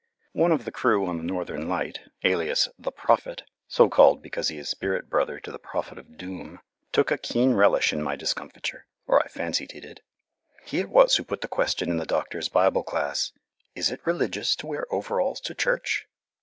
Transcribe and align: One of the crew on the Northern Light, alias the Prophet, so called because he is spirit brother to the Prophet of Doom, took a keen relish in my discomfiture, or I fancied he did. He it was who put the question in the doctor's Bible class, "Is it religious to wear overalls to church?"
One 0.33 0.51
of 0.51 0.65
the 0.65 0.71
crew 0.71 1.05
on 1.05 1.17
the 1.17 1.23
Northern 1.23 1.69
Light, 1.69 1.99
alias 2.23 2.67
the 2.75 2.91
Prophet, 2.91 3.43
so 3.67 3.87
called 3.87 4.19
because 4.23 4.47
he 4.47 4.57
is 4.57 4.67
spirit 4.67 5.11
brother 5.11 5.39
to 5.39 5.51
the 5.51 5.59
Prophet 5.59 5.99
of 5.99 6.17
Doom, 6.17 6.57
took 6.91 7.11
a 7.11 7.19
keen 7.19 7.53
relish 7.53 7.93
in 7.93 8.01
my 8.01 8.15
discomfiture, 8.15 8.87
or 9.05 9.21
I 9.23 9.27
fancied 9.27 9.73
he 9.73 9.79
did. 9.79 10.01
He 10.65 10.79
it 10.79 10.89
was 10.89 11.17
who 11.17 11.23
put 11.23 11.41
the 11.41 11.47
question 11.47 11.91
in 11.91 11.97
the 11.97 12.05
doctor's 12.07 12.49
Bible 12.49 12.81
class, 12.81 13.31
"Is 13.75 13.91
it 13.91 14.01
religious 14.03 14.55
to 14.55 14.65
wear 14.65 14.91
overalls 14.91 15.39
to 15.41 15.53
church?" 15.53 16.07